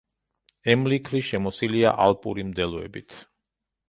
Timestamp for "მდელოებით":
2.53-3.15